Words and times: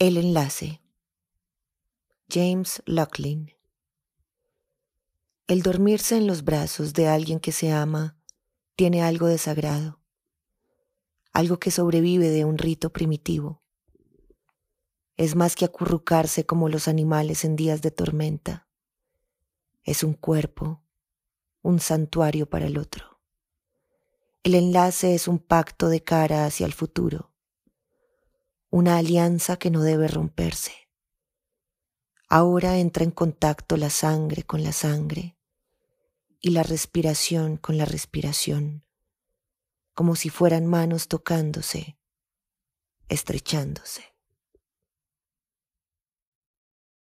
El 0.00 0.16
enlace. 0.16 0.82
James 2.28 2.82
Locklin. 2.84 3.52
El 5.46 5.62
dormirse 5.62 6.16
en 6.16 6.26
los 6.26 6.42
brazos 6.42 6.94
de 6.94 7.06
alguien 7.06 7.38
que 7.38 7.52
se 7.52 7.70
ama 7.70 8.18
tiene 8.74 9.04
algo 9.04 9.28
de 9.28 9.38
sagrado, 9.38 10.00
algo 11.32 11.60
que 11.60 11.70
sobrevive 11.70 12.30
de 12.30 12.44
un 12.44 12.58
rito 12.58 12.90
primitivo. 12.92 13.62
Es 15.16 15.36
más 15.36 15.54
que 15.54 15.64
acurrucarse 15.64 16.44
como 16.44 16.68
los 16.68 16.88
animales 16.88 17.44
en 17.44 17.54
días 17.54 17.80
de 17.80 17.92
tormenta. 17.92 18.66
Es 19.84 20.02
un 20.02 20.14
cuerpo, 20.14 20.82
un 21.62 21.78
santuario 21.78 22.50
para 22.50 22.66
el 22.66 22.78
otro. 22.78 23.20
El 24.42 24.56
enlace 24.56 25.14
es 25.14 25.28
un 25.28 25.38
pacto 25.38 25.88
de 25.88 26.02
cara 26.02 26.46
hacia 26.46 26.66
el 26.66 26.72
futuro 26.72 27.33
una 28.74 28.96
alianza 28.96 29.56
que 29.56 29.70
no 29.70 29.82
debe 29.82 30.08
romperse. 30.08 30.72
Ahora 32.28 32.78
entra 32.78 33.04
en 33.04 33.12
contacto 33.12 33.76
la 33.76 33.88
sangre 33.88 34.42
con 34.42 34.64
la 34.64 34.72
sangre 34.72 35.38
y 36.40 36.50
la 36.50 36.64
respiración 36.64 37.56
con 37.56 37.78
la 37.78 37.84
respiración, 37.84 38.84
como 39.94 40.16
si 40.16 40.28
fueran 40.28 40.66
manos 40.66 41.06
tocándose, 41.06 42.00
estrechándose. 43.08 44.13